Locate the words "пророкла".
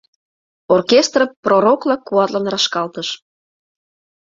1.43-1.95